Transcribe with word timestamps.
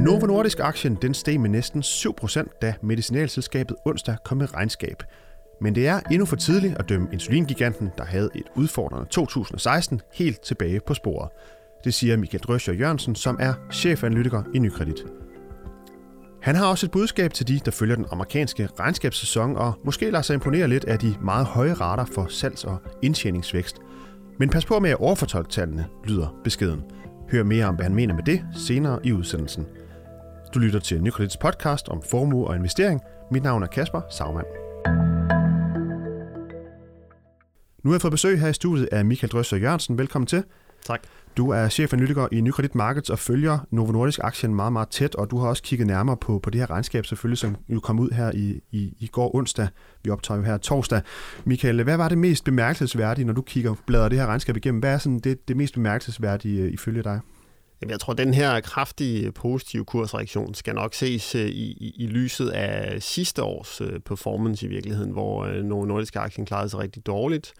Novo 0.00 0.26
Nordisk 0.26 0.60
aktien 0.60 0.94
den 1.02 1.14
steg 1.14 1.40
med 1.40 1.50
næsten 1.50 1.80
7%, 1.82 2.58
da 2.62 2.74
medicinalselskabet 2.82 3.76
onsdag 3.84 4.16
kom 4.24 4.38
med 4.38 4.54
regnskab. 4.54 5.02
Men 5.60 5.74
det 5.74 5.88
er 5.88 6.00
endnu 6.10 6.26
for 6.26 6.36
tidligt 6.36 6.78
at 6.78 6.88
dømme 6.88 7.08
insulingiganten, 7.12 7.90
der 7.98 8.04
havde 8.04 8.30
et 8.34 8.44
udfordrende 8.56 9.06
2016, 9.10 10.00
helt 10.14 10.40
tilbage 10.40 10.80
på 10.86 10.94
sporet. 10.94 11.30
Det 11.84 11.94
siger 11.94 12.16
Michael 12.16 12.42
Drøscher 12.42 12.74
Jørgensen, 12.74 13.14
som 13.14 13.36
er 13.40 13.54
chefanalytiker 13.72 14.42
i 14.54 14.58
Nykredit. 14.58 15.04
Han 16.42 16.56
har 16.56 16.66
også 16.66 16.86
et 16.86 16.90
budskab 16.90 17.32
til 17.32 17.48
de, 17.48 17.60
der 17.64 17.70
følger 17.70 17.96
den 17.96 18.06
amerikanske 18.10 18.68
regnskabssæson 18.80 19.56
og 19.56 19.72
måske 19.84 20.10
lader 20.10 20.22
sig 20.22 20.34
imponere 20.34 20.68
lidt 20.68 20.84
af 20.84 20.98
de 20.98 21.14
meget 21.22 21.46
høje 21.46 21.72
rater 21.72 22.04
for 22.04 22.26
salgs- 22.30 22.64
og 22.64 22.82
indtjeningsvækst. 23.02 23.76
Men 24.38 24.50
pas 24.50 24.66
på 24.66 24.78
med 24.78 24.90
at 24.90 24.96
overfortolke 24.96 25.50
tallene, 25.50 25.86
lyder 26.04 26.40
beskeden. 26.44 26.82
Hør 27.32 27.42
mere 27.42 27.66
om, 27.66 27.74
hvad 27.74 27.84
han 27.84 27.94
mener 27.94 28.14
med 28.14 28.22
det 28.22 28.42
senere 28.56 28.98
i 29.04 29.12
udsendelsen. 29.12 29.66
Du 30.54 30.58
lytter 30.58 30.80
til 30.80 31.02
Nykredits 31.02 31.36
podcast 31.36 31.88
om 31.88 32.02
formue 32.10 32.46
og 32.46 32.56
investering. 32.56 33.00
Mit 33.30 33.42
navn 33.42 33.62
er 33.62 33.66
Kasper 33.66 34.00
Sagmann. 34.10 34.46
Nu 37.84 37.90
har 37.90 37.94
jeg 37.94 38.00
fået 38.00 38.10
besøg 38.10 38.40
her 38.40 38.48
i 38.48 38.52
studiet 38.52 38.88
af 38.92 39.04
Michael 39.04 39.30
Drøsser 39.30 39.56
Jørgensen. 39.56 39.98
Velkommen 39.98 40.26
til. 40.26 40.44
Tak. 40.86 41.00
Du 41.36 41.50
er 41.50 41.68
chefanalytiker 41.68 42.28
i 42.32 42.40
Nykredit 42.40 42.74
Markets 42.74 43.10
og 43.10 43.18
følger 43.18 43.58
Novo 43.70 43.92
Nordisk 43.92 44.20
aktien 44.22 44.54
meget, 44.54 44.72
meget 44.72 44.88
tæt, 44.88 45.14
og 45.14 45.30
du 45.30 45.38
har 45.38 45.48
også 45.48 45.62
kigget 45.62 45.86
nærmere 45.86 46.16
på, 46.16 46.38
på 46.38 46.50
det 46.50 46.60
her 46.60 46.70
regnskab 46.70 47.06
selvfølgelig, 47.06 47.38
som 47.38 47.56
jo 47.68 47.80
kom 47.80 47.98
ud 48.00 48.10
her 48.10 48.30
i, 48.34 48.60
i, 48.70 48.94
i 48.98 49.06
går 49.06 49.34
onsdag. 49.34 49.68
Vi 50.04 50.10
optager 50.10 50.38
jo 50.38 50.44
her 50.44 50.56
torsdag. 50.56 51.00
Michael, 51.44 51.82
hvad 51.82 51.96
var 51.96 52.08
det 52.08 52.18
mest 52.18 52.44
bemærkelsesværdige, 52.44 53.24
når 53.24 53.32
du 53.32 53.42
kigger 53.42 53.74
bladrer 53.86 54.08
det 54.08 54.18
her 54.18 54.26
regnskab 54.26 54.56
igennem? 54.56 54.80
Hvad 54.80 54.94
er 54.94 54.98
sådan 54.98 55.18
det, 55.18 55.48
det 55.48 55.56
mest 55.56 55.74
bemærkelsesværdige 55.74 56.62
øh, 56.62 56.72
ifølge 56.72 57.02
dig? 57.02 57.20
Jamen, 57.82 57.90
jeg 57.90 58.00
tror, 58.00 58.12
at 58.12 58.18
den 58.18 58.34
her 58.34 58.60
kraftige 58.60 59.32
positive 59.32 59.84
kursreaktion 59.84 60.54
skal 60.54 60.74
nok 60.74 60.94
ses 60.94 61.34
øh, 61.34 61.46
i, 61.46 61.70
i, 61.70 61.94
i 61.96 62.06
lyset 62.06 62.48
af 62.48 63.02
sidste 63.02 63.42
års 63.42 63.80
øh, 63.80 64.00
performance 64.00 64.66
i 64.66 64.68
virkeligheden, 64.68 65.10
hvor 65.10 65.44
øh, 65.44 65.64
nogle 65.64 65.88
Nordisk 65.88 66.16
aktier 66.16 66.44
klarede 66.44 66.68
sig 66.68 66.78
rigtig 66.78 67.06
dårligt, 67.06 67.52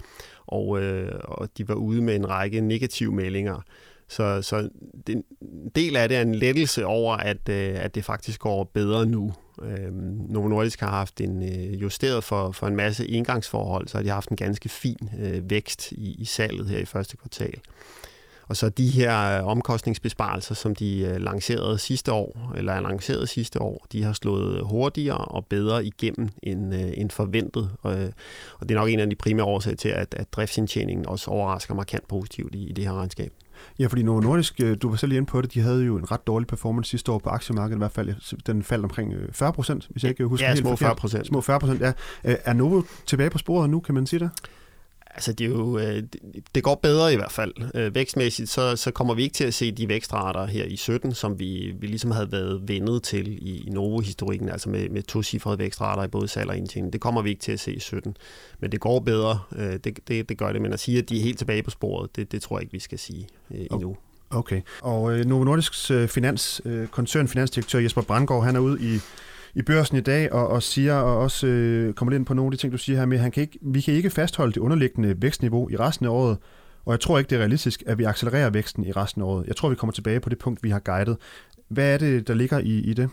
og, 0.47 0.83
øh, 0.83 1.21
og 1.25 1.49
de 1.59 1.69
var 1.69 1.75
ude 1.75 2.03
med 2.03 2.17
en 2.17 2.29
række 2.29 2.61
negative 2.61 3.13
meldinger. 3.13 3.61
Så, 4.09 4.43
så 4.43 4.69
den, 5.07 5.25
en 5.43 5.71
del 5.75 5.97
af 5.97 6.09
det 6.09 6.19
er 6.19 6.23
en 6.23 6.35
lettelse 6.35 6.87
over, 6.87 7.17
at, 7.17 7.49
øh, 7.49 7.85
at 7.85 7.95
det 7.95 8.05
faktisk 8.05 8.41
går 8.41 8.65
bedre 8.65 9.07
nu. 9.07 9.33
Øh, 9.63 9.93
Novo 10.29 10.49
Nordisk 10.49 10.81
har 10.81 10.91
haft 10.91 11.21
en 11.21 11.43
øh, 11.43 11.83
justeret 11.83 12.25
for, 12.25 12.53
for 12.53 12.67
en 12.67 12.77
masse 12.77 13.07
indgangsforhold, 13.07 13.89
så 13.89 13.99
har 13.99 14.03
de 14.03 14.09
haft 14.09 14.29
en 14.29 14.37
ganske 14.37 14.69
fin 14.69 15.11
øh, 15.21 15.51
vækst 15.51 15.93
i, 15.93 16.15
i 16.19 16.25
salget 16.25 16.69
her 16.69 16.79
i 16.79 16.85
første 16.85 17.17
kvartal. 17.17 17.61
Og 18.51 18.57
så 18.57 18.69
de 18.69 18.89
her 18.89 19.39
øh, 19.39 19.47
omkostningsbesparelser, 19.47 20.55
som 20.55 20.75
de 20.75 21.01
øh, 21.01 21.17
lancerede 21.17 21.79
sidste 21.79 22.13
år, 22.13 22.53
eller 22.57 22.81
lancerede 22.81 23.27
sidste 23.27 23.63
år, 23.63 23.87
de 23.93 24.03
har 24.03 24.13
slået 24.13 24.63
hurtigere 24.65 25.19
og 25.19 25.47
bedre 25.47 25.85
igennem 25.85 26.29
end, 26.43 26.75
øh, 26.75 26.91
end 26.95 27.11
forventet. 27.11 27.71
Og, 27.83 27.93
og 28.59 28.69
det 28.69 28.75
er 28.75 28.79
nok 28.79 28.89
en 28.89 29.01
af 29.01 29.11
de 29.11 29.17
primære 29.17 29.47
årsager 29.47 29.77
til, 29.77 29.89
at, 29.89 30.15
at 30.15 30.33
driftsindtjeningen 30.33 31.07
også 31.07 31.31
overrasker 31.31 31.75
markant 31.75 32.09
positivt 32.09 32.55
i, 32.55 32.69
i 32.69 32.73
det 32.73 32.85
her 32.85 32.93
regnskab. 32.93 33.33
Ja, 33.79 33.87
fordi 33.87 34.03
Novo 34.03 34.21
Nordisk, 34.21 34.61
du 34.83 34.89
var 34.89 34.97
selv 34.97 35.13
inde 35.13 35.27
på 35.27 35.41
det, 35.41 35.55
de 35.55 35.61
havde 35.61 35.85
jo 35.85 35.97
en 35.97 36.11
ret 36.11 36.27
dårlig 36.27 36.49
performance 36.49 36.91
sidste 36.91 37.13
år 37.13 37.19
på 37.19 37.31
aktiemarkedet, 37.31 37.77
i 37.77 37.79
hvert 37.79 37.93
fald 37.93 38.37
den 38.47 38.63
faldt 38.63 38.85
omkring 38.85 39.15
40 39.33 39.53
procent, 39.53 39.89
hvis 39.91 40.03
jeg 40.03 40.11
ikke 40.11 40.25
husker 40.25 40.47
ja, 40.47 40.53
helt 40.53 40.61
små 40.61 40.77
40 40.77 40.97
procent. 40.97 41.27
Små 41.27 41.41
40 41.41 41.61
procent, 41.61 41.81
ja. 41.81 41.93
Er 42.23 42.53
Novo 42.53 42.83
tilbage 43.07 43.31
på 43.31 43.39
sporet 43.39 43.71
nu, 43.71 43.81
kan 43.81 43.95
man 43.95 44.07
sige 44.07 44.21
det? 44.21 44.31
Altså, 45.15 45.33
det, 45.33 45.45
er 45.45 45.49
jo, 45.49 45.79
øh, 45.79 46.03
det 46.55 46.63
går 46.63 46.75
bedre 46.75 47.13
i 47.13 47.17
hvert 47.17 47.33
fald. 47.33 47.53
Øh, 47.75 47.95
vækstmæssigt, 47.95 48.49
så, 48.49 48.77
så 48.77 48.91
kommer 48.91 49.15
vi 49.15 49.23
ikke 49.23 49.35
til 49.35 49.45
at 49.45 49.55
se 49.55 49.73
de 49.73 49.89
vækstrater 49.89 50.47
her 50.47 50.65
i 50.65 50.77
17, 50.77 51.15
som 51.15 51.39
vi, 51.39 51.75
vi 51.81 51.87
ligesom 51.87 52.11
havde 52.11 52.33
været 52.33 52.69
vendet 52.69 53.03
til 53.03 53.49
i, 53.49 53.65
i 53.67 53.71
Novo-historikken, 53.71 54.49
altså 54.49 54.69
med, 54.69 54.89
med 54.89 55.03
to 55.03 55.23
cifrede 55.23 55.59
vækstrater 55.59 56.05
i 56.05 56.09
både 56.09 56.29
salg 56.29 56.51
og 56.51 56.57
indtjening. 56.57 56.93
Det 56.93 57.01
kommer 57.01 57.23
vi 57.23 57.31
ikke 57.31 57.43
til 57.43 57.53
at 57.53 57.61
se 57.61 57.73
i 57.73 57.81
17. 57.81 58.17
Men 58.61 58.73
det 58.73 58.81
går 58.81 59.01
bedre, 59.01 59.39
øh, 59.57 59.73
det, 59.85 59.99
det, 60.09 60.29
det 60.29 60.39
gør 60.39 60.53
det. 60.53 60.63
Men 60.63 60.73
at 60.73 60.81
sige, 60.81 60.99
at 60.99 61.09
de 61.09 61.19
er 61.19 61.23
helt 61.23 61.39
tilbage 61.39 61.63
på 61.63 61.71
sporet, 61.71 62.17
det, 62.17 62.33
det 62.33 62.43
tror 62.43 62.59
jeg 62.59 62.63
ikke, 62.63 62.73
vi 62.73 62.79
skal 62.79 62.99
sige 62.99 63.29
endnu. 63.51 63.97
Okay. 64.31 64.61
Og 64.83 65.19
øh, 65.19 65.25
Novo 65.25 65.45
Nordisks 65.45 65.91
øh, 65.91 66.09
finans, 66.09 66.61
øh, 66.65 66.89
koncern 66.89 67.29
finansdirektør 67.29 67.79
Jesper 67.79 68.03
Brandgaard, 68.03 68.45
han 68.45 68.57
er 68.57 68.61
ude 68.61 68.95
i 68.95 69.01
i 69.55 69.63
børsen 69.63 69.97
i 69.97 70.01
dag 70.01 70.33
og, 70.33 70.49
og 70.49 70.63
siger, 70.63 70.95
og 70.95 71.19
også 71.19 71.47
øh, 71.47 71.95
kommer 71.95 72.11
lidt 72.11 72.21
ind 72.21 72.27
på 72.27 72.35
nogle 72.35 72.47
af 72.47 72.51
de 72.51 72.57
ting, 72.57 72.73
du 72.73 72.79
siger 72.79 72.99
her 72.99 73.07
med, 73.07 73.19
han 73.19 73.31
kan 73.31 73.41
ikke, 73.41 73.59
vi 73.63 73.81
kan 73.81 73.95
ikke 73.95 74.11
fastholde 74.11 74.53
det 74.53 74.61
underliggende 74.61 75.23
vækstniveau 75.23 75.69
i 75.71 75.77
resten 75.77 76.07
af 76.07 76.11
året, 76.11 76.39
og 76.85 76.93
jeg 76.93 77.01
tror 77.01 77.19
ikke, 77.19 77.31
det 77.31 77.37
er 77.37 77.41
realistisk, 77.41 77.83
at 77.87 77.99
vi 77.99 78.05
accelererer 78.05 78.51
væksten 78.51 78.85
i 78.85 78.93
resten 78.93 79.23
af 79.23 79.27
året. 79.27 79.47
Jeg 79.47 79.57
tror, 79.57 79.69
vi 79.69 79.75
kommer 79.75 79.93
tilbage 79.93 80.21
på 80.21 80.29
det 80.29 80.39
punkt, 80.39 80.63
vi 80.63 80.71
har 80.71 80.79
guidet. 80.79 81.17
Hvad 81.69 81.95
er 81.95 81.99
det, 81.99 82.29
der 82.29 82.35
ligger 82.35 82.59
i, 82.59 82.79
i 82.79 82.95
det? 82.95 83.11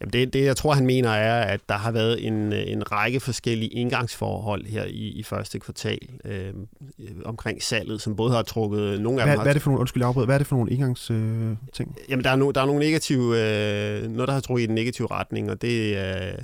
Jamen 0.00 0.12
det, 0.12 0.32
det, 0.32 0.44
jeg 0.44 0.56
tror, 0.56 0.72
han 0.72 0.86
mener, 0.86 1.10
er, 1.10 1.40
at 1.42 1.60
der 1.68 1.74
har 1.74 1.90
været 1.90 2.26
en, 2.26 2.52
en 2.52 2.92
række 2.92 3.20
forskellige 3.20 3.68
indgangsforhold 3.70 4.66
her 4.66 4.84
i, 4.84 5.08
i 5.08 5.22
første 5.22 5.58
kvartal 5.58 5.98
øh, 6.24 6.52
omkring 7.24 7.62
salget, 7.62 8.02
som 8.02 8.16
både 8.16 8.32
har 8.32 8.42
trukket 8.42 9.00
nogle 9.00 9.20
af 9.20 9.26
hvad, 9.26 9.36
dem... 9.36 9.42
Hvad 9.42 9.52
er 9.52 9.52
det 9.52 9.62
for 9.62 9.70
nogle, 9.70 9.80
undskyld, 9.80 10.02
afbrød, 10.02 10.24
hvad 10.24 10.34
er 10.34 10.38
det 10.38 10.46
for 10.46 10.56
nogle 10.56 10.70
indgangsting? 10.70 11.96
Øh, 11.98 12.10
Jamen 12.10 12.24
der 12.24 12.30
er, 12.30 12.36
no, 12.36 12.50
der 12.50 12.60
er 12.60 12.66
nogle 12.66 12.80
negative, 12.80 13.22
øh, 13.22 14.10
noget 14.10 14.28
der 14.28 14.32
har 14.32 14.40
trukket 14.40 14.62
i 14.62 14.66
den 14.66 14.74
negative 14.74 15.08
retning, 15.10 15.50
og 15.50 15.62
det, 15.62 15.96
øh, 15.96 16.38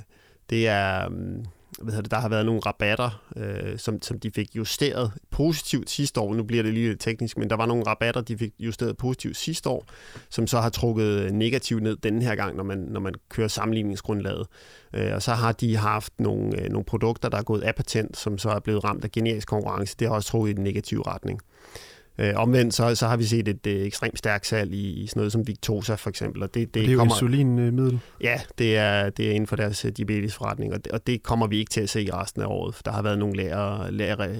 det 0.49 0.67
er... 0.67 1.11
Øh, 1.11 1.45
hvad 1.81 1.93
hedder 1.93 2.01
det, 2.01 2.11
der 2.11 2.19
har 2.19 2.29
været 2.29 2.45
nogle 2.45 2.61
rabatter, 2.65 3.23
øh, 3.35 3.77
som, 3.77 4.01
som 4.01 4.19
de 4.19 4.31
fik 4.31 4.55
justeret 4.55 5.11
positivt 5.31 5.89
sidste 5.89 6.19
år. 6.19 6.33
Nu 6.33 6.43
bliver 6.43 6.63
det 6.63 6.73
lige 6.73 6.87
lidt 6.87 6.99
teknisk, 6.99 7.37
men 7.37 7.49
der 7.49 7.55
var 7.55 7.65
nogle 7.65 7.83
rabatter, 7.83 8.21
de 8.21 8.37
fik 8.37 8.53
justeret 8.59 8.97
positivt 8.97 9.37
sidste 9.37 9.69
år, 9.69 9.85
som 10.29 10.47
så 10.47 10.59
har 10.59 10.69
trukket 10.69 11.33
negativt 11.33 11.83
ned 11.83 11.95
denne 11.95 12.23
her 12.23 12.35
gang, 12.35 12.55
når 12.55 12.63
man, 12.63 12.77
når 12.77 12.99
man 12.99 13.13
kører 13.29 13.47
sammenligningsgrundlaget. 13.47 14.47
Øh, 14.93 15.13
og 15.13 15.21
så 15.21 15.33
har 15.33 15.51
de 15.51 15.75
haft 15.75 16.13
nogle, 16.19 16.61
øh, 16.61 16.69
nogle 16.69 16.85
produkter, 16.85 17.29
der 17.29 17.37
er 17.37 17.43
gået 17.43 17.61
af 17.61 17.75
patent, 17.75 18.17
som 18.17 18.37
så 18.37 18.49
er 18.49 18.59
blevet 18.59 18.83
ramt 18.83 19.03
af 19.03 19.11
generisk 19.11 19.47
konkurrence. 19.47 19.95
Det 19.99 20.07
har 20.07 20.15
også 20.15 20.29
trukket 20.29 20.51
i 20.51 20.53
den 20.53 20.63
negative 20.63 21.07
retning. 21.07 21.39
Øh, 21.41 21.94
omvendt 22.35 22.73
så, 22.73 22.95
så 22.95 23.07
har 23.07 23.17
vi 23.17 23.23
set 23.23 23.47
et 23.47 23.67
øh, 23.67 23.85
ekstremt 23.85 24.17
stærkt 24.17 24.47
salg 24.47 24.73
i, 24.73 25.03
i 25.03 25.07
sådan 25.07 25.19
noget 25.19 25.31
som 25.31 25.47
Victosa 25.47 25.95
for 25.95 26.09
eksempel. 26.09 26.43
Og 26.43 26.53
det, 26.53 26.73
det, 26.73 26.85
det 26.85 26.93
er 26.93 26.97
kommer, 26.97 27.15
jo 27.15 27.25
insulinmiddel? 27.27 27.99
Ja, 28.21 28.39
det 28.57 28.77
er, 28.77 29.09
det 29.09 29.27
er 29.27 29.31
inden 29.31 29.47
for 29.47 29.55
deres 29.55 29.85
øh, 29.85 29.91
diabetesforretning, 29.91 30.73
og 30.73 30.85
det, 30.85 30.91
og 30.91 31.07
det 31.07 31.23
kommer 31.23 31.47
vi 31.47 31.59
ikke 31.59 31.69
til 31.69 31.81
at 31.81 31.89
se 31.89 32.03
i 32.03 32.11
resten 32.11 32.41
af 32.41 32.45
året, 32.45 32.75
for 32.75 32.83
der 32.83 32.91
har 32.91 33.01
været 33.01 33.19
nogle 33.19 33.35
lære, 33.37 33.91
lære 33.91 34.35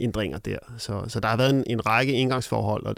ændringer 0.00 0.38
der. 0.38 0.58
Så, 0.78 1.04
så 1.08 1.20
der 1.20 1.28
har 1.28 1.36
været 1.36 1.54
en, 1.54 1.64
en 1.66 1.86
række 1.86 2.12
indgangsforhold, 2.12 2.86
og, 2.86 2.94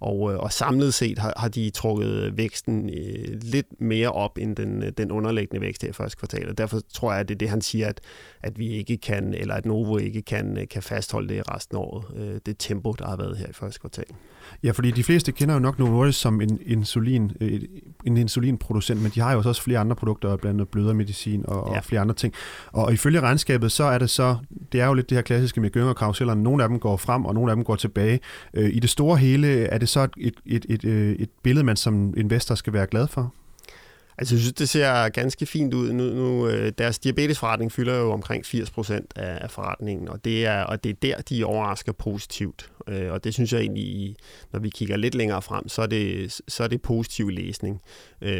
og, 0.00 0.32
øh, 0.32 0.38
og 0.38 0.52
samlet 0.52 0.94
set 0.94 1.18
har, 1.18 1.32
har 1.36 1.48
de 1.48 1.70
trukket 1.70 2.36
væksten 2.36 2.90
øh, 2.90 3.40
lidt 3.42 3.80
mere 3.80 4.12
op 4.12 4.38
end 4.38 4.56
den, 4.56 4.92
den 4.98 5.10
underliggende 5.10 5.60
vækst 5.60 5.82
her 5.82 5.88
i 5.88 5.92
første 5.92 6.18
kvartal. 6.18 6.48
Og 6.48 6.58
derfor 6.58 6.80
tror 6.94 7.12
jeg, 7.12 7.20
at 7.20 7.28
det 7.28 7.34
er 7.34 7.38
det, 7.38 7.48
han 7.48 7.60
siger, 7.60 7.88
at, 7.88 8.00
at 8.42 8.58
vi 8.58 8.68
ikke 8.68 8.96
kan, 8.96 9.34
eller 9.34 9.54
at 9.54 9.66
Novo 9.66 9.96
ikke 9.96 10.22
kan, 10.22 10.66
kan 10.70 10.82
fastholde 10.82 11.34
det 11.34 11.50
resten 11.50 11.76
af 11.76 11.80
året. 11.80 12.04
Øh, 12.16 12.40
det 12.46 12.56
tempo, 12.58 12.92
der 12.92 13.06
har 13.06 13.16
været 13.16 13.36
her 13.36 13.46
i 13.46 13.52
første 13.52 13.80
kvartal. 13.80 14.04
Ja, 14.62 14.70
fordi 14.70 14.90
de 14.90 15.04
fleste 15.04 15.32
kender 15.32 15.54
jo 15.54 15.60
nok 15.60 15.78
Novo 15.78 15.90
Nordisk 15.90 16.20
som 16.20 16.40
en, 16.40 16.58
insulin, 16.66 17.32
en 18.06 18.16
insulinproducent, 18.16 19.02
men 19.02 19.12
de 19.14 19.20
har 19.20 19.32
jo 19.32 19.42
også 19.44 19.62
flere 19.62 19.78
andre 19.78 19.96
produkter, 19.96 20.36
blandt 20.36 20.60
andet 20.60 20.68
blødermedicin 20.68 21.44
og, 21.48 21.72
ja. 21.72 21.78
og 21.78 21.84
flere 21.84 22.00
andre 22.00 22.14
ting. 22.14 22.34
Og 22.72 22.92
ifølge 22.92 23.20
regnskabet, 23.20 23.72
så 23.72 23.84
er 23.84 23.98
det 23.98 24.10
så, 24.10 24.36
det 24.72 24.80
er 24.80 24.86
jo 24.86 24.94
lidt 24.94 25.10
det 25.10 25.18
her 25.18 25.22
klassiske 25.22 25.60
med 25.60 25.70
gynger 25.70 25.92
karusellerne. 25.92 26.42
Nogle 26.42 26.62
af 26.62 26.68
dem 26.68 26.78
går 26.78 26.96
frem, 26.96 27.24
og 27.24 27.34
nogle 27.34 27.50
af 27.50 27.56
dem 27.56 27.64
går 27.64 27.76
tilbage. 27.76 28.20
I 28.54 28.80
det 28.80 28.90
store 28.90 29.16
hele, 29.16 29.48
er 29.48 29.78
det 29.78 29.85
så 29.86 30.02
et, 30.02 30.10
et, 30.16 30.34
et, 30.46 30.66
et, 30.68 30.84
øh, 30.84 31.16
et 31.16 31.30
billede, 31.42 31.64
man 31.64 31.76
som 31.76 32.14
investor 32.16 32.54
skal 32.54 32.72
være 32.72 32.86
glad 32.86 33.06
for? 33.06 33.34
Altså, 34.18 34.34
jeg 34.34 34.40
synes, 34.40 34.52
det 34.52 34.68
ser 34.68 35.08
ganske 35.08 35.46
fint 35.46 35.74
ud. 35.74 35.92
Nu, 35.92 36.04
nu 36.04 36.48
øh, 36.48 36.72
deres 36.78 36.98
diabetesforretning 36.98 37.72
fylder 37.72 37.96
jo 37.96 38.12
omkring 38.12 38.46
80 38.46 38.70
procent 38.70 39.12
af, 39.16 39.38
af 39.42 39.50
forretningen, 39.50 40.08
og 40.08 40.24
det, 40.24 40.46
er, 40.46 40.62
og 40.62 40.84
det 40.84 40.90
er 40.90 40.94
der, 41.02 41.22
de 41.22 41.44
overrasker 41.44 41.92
positivt. 41.92 42.70
Øh, 42.88 43.12
og 43.12 43.24
det 43.24 43.34
synes 43.34 43.52
jeg 43.52 43.60
egentlig, 43.60 44.16
når 44.52 44.60
vi 44.60 44.68
kigger 44.68 44.96
lidt 44.96 45.14
længere 45.14 45.42
frem, 45.42 45.68
så 45.68 45.82
er 45.82 45.86
det, 45.86 46.40
så 46.48 46.64
er 46.64 46.68
det 46.68 46.82
positiv 46.82 47.28
læsning. 47.28 47.80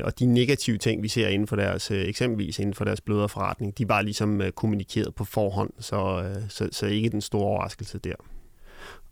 Og 0.03 0.19
de 0.19 0.26
negative 0.26 0.79
ting, 0.79 1.03
vi 1.03 1.09
ser 1.09 1.29
inden 1.29 1.49
for 1.49 1.56
deres, 1.56 1.91
eksempelvis 1.91 2.59
inden 2.59 2.75
for 2.75 2.85
deres 2.85 3.00
bløderforretning, 3.00 3.79
de 3.79 3.88
var 3.88 4.03
ligesom 4.03 4.43
kommunikeret 4.55 5.15
på 5.15 5.25
forhånd, 5.25 5.70
så, 5.81 6.32
så, 6.49 6.69
så 6.73 6.87
ikke 6.87 7.09
den 7.09 7.20
store 7.20 7.44
overraskelse 7.44 7.99
der. 7.99 8.15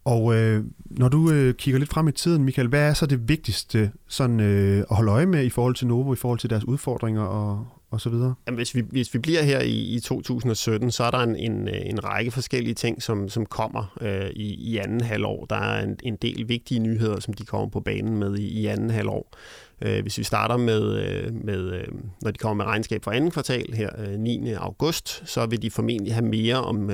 Og 0.04 0.34
øh, 0.34 0.64
når 0.90 1.08
du 1.08 1.30
øh, 1.30 1.54
kigger 1.54 1.78
lidt 1.78 1.90
frem 1.90 2.08
i 2.08 2.12
tiden, 2.12 2.44
Michael, 2.44 2.68
hvad 2.68 2.88
er 2.88 2.94
så 2.94 3.06
det 3.06 3.28
vigtigste 3.28 3.92
sådan, 4.08 4.40
øh, 4.40 4.78
at 4.78 4.96
holde 4.96 5.12
øje 5.12 5.26
med 5.26 5.44
i 5.44 5.50
forhold 5.50 5.74
til 5.74 5.86
Novo, 5.86 6.12
i 6.12 6.16
forhold 6.16 6.38
til 6.38 6.50
deres 6.50 6.64
udfordringer 6.64 7.22
og, 7.22 7.66
og 7.94 8.00
så 8.00 8.10
videre? 8.10 8.34
Jamen, 8.46 8.56
hvis, 8.56 8.74
vi, 8.74 8.80
hvis 8.90 9.14
vi 9.14 9.18
bliver 9.18 9.42
her 9.42 9.60
i, 9.60 9.94
i 9.94 10.00
2017, 10.00 10.90
så 10.90 11.04
er 11.04 11.10
der 11.10 11.18
en, 11.18 11.36
en, 11.36 11.68
en 11.68 12.04
række 12.04 12.30
forskellige 12.30 12.74
ting, 12.74 13.02
som, 13.02 13.28
som 13.28 13.46
kommer 13.46 13.96
øh, 14.00 14.30
i, 14.30 14.54
i 14.54 14.76
anden 14.76 15.00
halvår. 15.00 15.46
Der 15.50 15.56
er 15.56 15.82
en, 15.82 15.96
en 16.02 16.16
del 16.16 16.48
vigtige 16.48 16.80
nyheder, 16.80 17.20
som 17.20 17.34
de 17.34 17.44
kommer 17.44 17.68
på 17.68 17.80
banen 17.80 18.16
med 18.16 18.36
i, 18.38 18.46
i 18.46 18.66
anden 18.66 18.90
halvår. 18.90 19.36
Øh, 19.82 20.02
hvis 20.02 20.18
vi 20.18 20.24
starter 20.24 20.56
med, 20.56 20.82
øh, 20.98 21.34
med 21.44 21.72
øh, 21.72 21.86
når 22.22 22.30
de 22.30 22.38
kommer 22.38 22.64
med 22.64 22.70
regnskab 22.72 23.04
for 23.04 23.10
anden 23.10 23.30
kvartal 23.30 23.72
her 23.72 24.16
9. 24.16 24.52
august, 24.52 25.22
så 25.28 25.46
vil 25.46 25.62
de 25.62 25.70
formentlig 25.70 26.14
have 26.14 26.24
mere 26.24 26.56
om, 26.56 26.90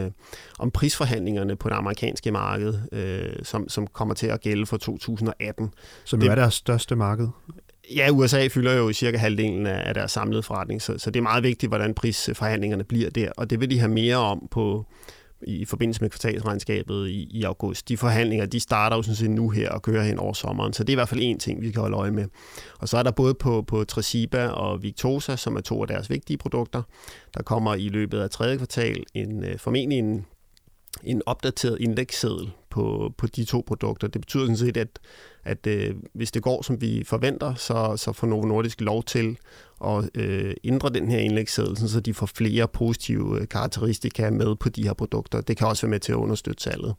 om 0.59 0.71
prisforhandlingerne 0.71 1.57
på 1.57 1.69
det 1.69 1.75
amerikanske 1.75 2.31
marked, 2.31 2.75
som, 3.45 3.69
som 3.69 3.87
kommer 3.87 4.15
til 4.15 4.27
at 4.27 4.41
gælde 4.41 4.67
for 4.67 4.77
2018. 4.77 5.75
Som 6.05 6.21
det, 6.21 6.31
er 6.31 6.35
deres 6.35 6.55
største 6.55 6.97
marked? 6.97 7.29
Ja, 7.97 8.11
USA 8.11 8.49
fylder 8.49 8.73
jo 8.73 8.93
cirka 8.93 9.19
halvdelen 9.19 9.67
af 9.67 9.95
deres 9.95 10.13
samlede 10.13 10.43
forretning, 10.43 10.83
så, 10.83 10.99
så 10.99 11.11
det 11.11 11.21
er 11.21 11.23
meget 11.23 11.43
vigtigt, 11.43 11.71
hvordan 11.71 11.95
prisforhandlingerne 11.95 12.85
bliver 12.85 13.11
der, 13.11 13.31
og 13.37 13.51
det 13.51 13.61
vil 13.61 13.71
de 13.71 13.79
have 13.79 13.93
mere 13.93 14.17
om 14.17 14.49
på 14.51 14.87
i 15.43 15.65
forbindelse 15.65 16.01
med 16.01 16.11
kvartalsregnskabet 16.11 17.09
i, 17.09 17.29
i 17.31 17.43
august. 17.43 17.89
De 17.89 17.97
forhandlinger, 17.97 18.47
de 18.47 18.61
starter 18.61 18.97
jo 18.97 19.03
sådan 19.03 19.17
set 19.17 19.31
nu 19.31 19.51
her 19.51 19.71
og 19.71 19.83
kører 19.83 20.05
hen 20.05 20.19
over 20.19 20.33
sommeren, 20.33 20.73
så 20.73 20.85
det 20.85 20.89
er 20.89 20.95
i 20.95 21.01
hvert 21.01 21.09
fald 21.09 21.21
en 21.23 21.39
ting, 21.39 21.63
vi 21.63 21.71
kan 21.71 21.81
holde 21.81 21.97
øje 21.97 22.11
med. 22.11 22.27
Og 22.79 22.89
så 22.89 22.97
er 22.97 23.03
der 23.03 23.11
både 23.11 23.35
på, 23.35 23.63
på 23.63 23.85
Tresiba 23.85 24.49
og 24.49 24.83
Victosa, 24.83 25.37
som 25.37 25.57
er 25.57 25.61
to 25.61 25.83
af 25.83 25.89
deres 25.89 26.11
vigtige 26.11 26.37
produkter, 26.37 26.83
der 27.35 27.43
kommer 27.43 27.75
i 27.75 27.89
løbet 27.89 28.21
af 28.21 28.31
tredje 28.31 28.57
kvartal 28.57 29.05
en, 29.15 29.45
øh, 29.45 29.59
formentlig 29.59 29.99
en 29.99 30.27
en 31.05 31.23
opdateret 31.27 31.81
indeksseddel 31.81 32.51
på, 32.71 33.13
på 33.19 33.27
de 33.27 33.45
to 33.45 33.65
produkter. 33.67 34.09
Det 34.09 34.21
betyder 34.21 34.45
sådan 34.45 34.57
set, 34.57 34.77
at, 34.77 34.99
at 35.45 35.67
øh, 35.67 35.95
hvis 36.13 36.33
det 36.33 36.43
går, 36.43 36.63
som 36.63 36.81
vi 36.81 37.05
forventer, 37.07 37.55
så, 37.55 37.95
så 37.97 38.13
får 38.13 38.27
Novo 38.27 38.47
Nordisk 38.47 38.81
lov 38.81 39.03
til 39.03 39.39
at 39.85 40.11
øh, 40.15 40.55
ændre 40.65 40.91
den 40.91 41.11
her 41.11 41.19
indlægsseddel, 41.19 41.89
så 41.89 42.01
de 42.01 42.15
får 42.15 42.27
flere 42.27 42.69
positive 42.69 43.41
øh, 43.41 43.49
karakteristika 43.49 44.31
med 44.31 44.57
på 44.57 44.69
de 44.69 44.83
her 44.83 44.93
produkter. 44.93 45.41
Det 45.41 45.57
kan 45.57 45.67
også 45.67 45.87
være 45.87 45.91
med 45.91 46.01
til 46.01 46.13
at 46.13 46.17
understøtte 46.17 46.63
salget. 46.63 46.95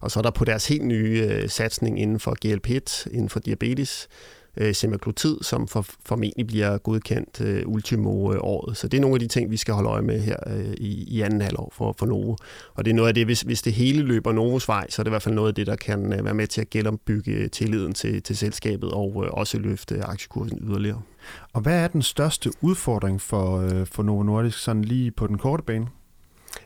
Og 0.00 0.10
så 0.10 0.20
er 0.20 0.22
der 0.22 0.30
på 0.30 0.44
deres 0.44 0.68
helt 0.68 0.84
nye 0.84 1.28
øh, 1.30 1.48
satsning 1.48 2.00
inden 2.00 2.20
for 2.20 2.36
GLP-1, 2.46 3.14
inden 3.14 3.28
for 3.28 3.40
diabetes, 3.40 4.08
øh, 4.56 4.74
semaglutid, 4.74 5.36
som 5.42 5.68
for, 5.68 5.86
formentlig 6.06 6.46
bliver 6.46 6.78
godkendt 6.78 7.40
øh, 7.40 7.62
ultimo 7.66 8.32
øh, 8.32 8.38
året. 8.40 8.76
Så 8.76 8.88
det 8.88 8.96
er 8.96 9.00
nogle 9.00 9.14
af 9.16 9.20
de 9.20 9.26
ting, 9.26 9.50
vi 9.50 9.56
skal 9.56 9.74
holde 9.74 9.88
øje 9.88 10.02
med 10.02 10.20
her 10.20 10.36
øh, 10.46 10.74
i, 10.76 11.04
i 11.08 11.20
anden 11.20 11.40
halvår 11.40 11.72
for, 11.72 11.94
for 11.98 12.06
Novo. 12.06 12.36
Og 12.74 12.84
det 12.84 12.90
er 12.90 12.94
noget 12.94 13.08
af 13.08 13.14
det, 13.14 13.24
hvis, 13.24 13.40
hvis 13.40 13.62
det 13.62 13.72
hele 13.72 14.02
løber 14.02 14.32
Novos 14.32 14.68
vej, 14.68 14.86
så 14.90 15.02
er 15.02 15.04
det 15.04 15.08
i 15.08 15.12
hvert 15.12 15.22
fald 15.22 15.34
noget 15.34 15.48
af 15.48 15.54
det, 15.54 15.66
der 15.66 15.76
kan 15.76 16.12
øh, 16.12 16.24
være 16.24 16.34
med 16.34 16.46
til 16.46 16.60
at 16.60 16.70
genopbygge 16.70 17.32
øh, 17.32 17.50
tilliden 17.50 17.92
til, 17.92 18.22
til 18.22 18.36
selskabet 18.36 18.90
og 18.90 19.22
øh, 19.24 19.30
også 19.32 19.58
løfte 19.58 20.04
aktiekursen 20.04 20.58
yderligere. 20.62 21.02
Og 21.52 21.60
hvad 21.60 21.84
er 21.84 21.88
den 21.88 22.02
største 22.02 22.50
udfordring 22.60 23.20
for, 23.20 23.58
øh, 23.58 23.86
for 23.86 24.02
Novo 24.02 24.22
Nordisk 24.22 24.58
sådan 24.58 24.84
lige 24.84 25.10
på 25.10 25.26
den 25.26 25.38
korte 25.38 25.62
bane? 25.62 25.86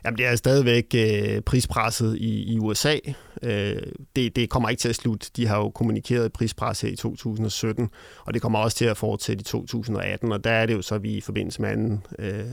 Jamen, 0.05 0.17
det 0.17 0.25
er 0.25 0.35
stadigvæk 0.35 0.85
øh, 0.95 1.41
prispresset 1.41 2.17
i, 2.17 2.53
i 2.53 2.59
USA. 2.59 2.97
Øh, 3.43 3.81
det, 4.15 4.35
det 4.35 4.49
kommer 4.49 4.69
ikke 4.69 4.79
til 4.79 4.89
at 4.89 4.95
slutte. 4.95 5.29
De 5.35 5.47
har 5.47 5.57
jo 5.57 5.69
kommunikeret 5.69 6.33
prispres 6.33 6.81
her 6.81 6.89
i 6.89 6.95
2017, 6.95 7.89
og 8.25 8.33
det 8.33 8.41
kommer 8.41 8.59
også 8.59 8.77
til 8.77 8.85
at 8.85 8.97
fortsætte 8.97 9.41
i 9.41 9.43
2018, 9.43 10.31
og 10.31 10.43
der 10.43 10.51
er 10.51 10.65
det 10.65 10.73
jo 10.73 10.81
så, 10.81 10.95
at 10.95 11.03
vi 11.03 11.11
i 11.11 11.21
forbindelse 11.21 11.61
med 11.61 11.69
anden 11.69 12.05
øh, 12.19 12.45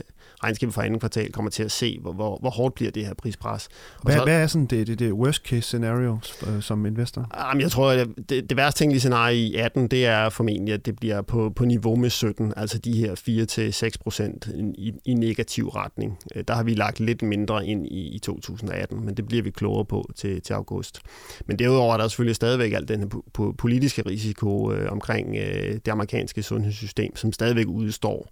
regnskabet 0.43 0.73
for 0.73 0.81
anden 0.81 0.99
kvartal 0.99 1.31
kommer 1.31 1.51
til 1.51 1.63
at 1.63 1.71
se, 1.71 1.99
hvor, 2.01 2.13
hvor, 2.13 2.37
hvor 2.37 2.49
hårdt 2.49 2.75
bliver 2.75 2.91
det 2.91 3.05
her 3.05 3.13
prispres. 3.13 3.67
Hvad, 4.03 4.15
så, 4.15 4.23
hvad 4.23 4.41
er 4.41 4.47
sådan 4.47 4.65
det, 4.65 4.87
det, 4.87 4.99
det 4.99 5.13
worst 5.13 5.43
case 5.43 5.61
scenario 5.61 6.19
øh, 6.47 6.61
som 6.61 6.85
investor? 6.85 7.47
Jamen, 7.49 7.61
jeg 7.61 7.71
tror, 7.71 7.91
at 7.91 8.07
det, 8.29 8.49
det 8.49 8.57
værste 8.57 8.79
tænkelige 8.79 8.99
scenarie 8.99 9.37
i 9.37 9.55
18, 9.55 9.87
det 9.87 10.05
er 10.05 10.29
formentlig, 10.29 10.73
at 10.73 10.85
det 10.85 10.95
bliver 10.95 11.21
på, 11.21 11.49
på 11.55 11.65
niveau 11.65 11.95
med 11.95 12.09
17, 12.09 12.53
altså 12.57 12.77
de 12.77 12.93
her 12.93 13.91
4-6 13.93 13.97
procent 14.03 14.47
i, 14.75 14.93
i 15.05 15.13
negativ 15.13 15.67
retning. 15.67 16.17
Øh, 16.35 16.43
der 16.47 16.53
har 16.53 16.63
vi 16.63 16.73
lagt 16.73 16.99
lidt 16.99 17.21
mindre 17.21 17.67
ind 17.67 17.87
i, 17.87 18.15
i 18.15 18.19
2018, 18.19 19.05
men 19.05 19.17
det 19.17 19.27
bliver 19.27 19.43
vi 19.43 19.49
klogere 19.49 19.85
på 19.85 20.11
til, 20.15 20.41
til 20.41 20.53
august. 20.53 20.99
Men 21.45 21.59
derudover 21.59 21.93
er 21.93 21.97
der 21.97 22.07
selvfølgelig 22.07 22.35
stadigvæk 22.35 22.73
alt 22.73 22.87
den 22.87 22.99
her 22.99 23.51
politiske 23.57 24.01
risiko 24.01 24.71
øh, 24.71 24.91
omkring 24.91 25.35
øh, 25.35 25.73
det 25.85 25.87
amerikanske 25.87 26.43
sundhedssystem, 26.43 27.15
som 27.15 27.33
stadigvæk 27.33 27.67
udstår. 27.67 28.29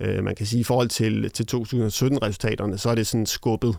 Øh, 0.00 0.24
man 0.24 0.34
kan 0.34 0.46
sige, 0.46 0.60
i 0.60 0.64
forhold 0.64 0.88
til, 0.88 1.30
til 1.30 1.46
2017-resultaterne, 1.54 2.76
så 2.76 2.90
er 2.90 2.94
det 2.94 3.06
sådan 3.06 3.26
skubbet, 3.26 3.76